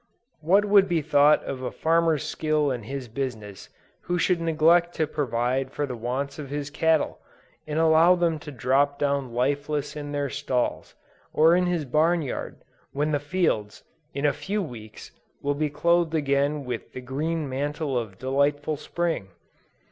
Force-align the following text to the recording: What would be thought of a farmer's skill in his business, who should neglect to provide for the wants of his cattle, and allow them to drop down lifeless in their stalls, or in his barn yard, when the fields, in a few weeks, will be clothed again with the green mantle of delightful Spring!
What 0.39 0.65
would 0.65 0.87
be 0.89 1.03
thought 1.03 1.43
of 1.43 1.61
a 1.61 1.69
farmer's 1.69 2.23
skill 2.23 2.71
in 2.71 2.81
his 2.81 3.07
business, 3.07 3.69
who 4.05 4.17
should 4.17 4.41
neglect 4.41 4.95
to 4.95 5.05
provide 5.05 5.71
for 5.71 5.85
the 5.85 5.95
wants 5.95 6.39
of 6.39 6.49
his 6.49 6.71
cattle, 6.71 7.19
and 7.67 7.77
allow 7.77 8.15
them 8.15 8.39
to 8.39 8.51
drop 8.51 8.97
down 8.97 9.31
lifeless 9.31 9.95
in 9.95 10.11
their 10.11 10.27
stalls, 10.27 10.95
or 11.33 11.55
in 11.55 11.67
his 11.67 11.85
barn 11.85 12.23
yard, 12.23 12.63
when 12.93 13.11
the 13.11 13.19
fields, 13.19 13.83
in 14.11 14.25
a 14.25 14.33
few 14.33 14.63
weeks, 14.63 15.11
will 15.43 15.53
be 15.53 15.69
clothed 15.69 16.15
again 16.15 16.65
with 16.65 16.93
the 16.93 17.01
green 17.01 17.47
mantle 17.47 17.95
of 17.95 18.17
delightful 18.17 18.77
Spring! 18.77 19.27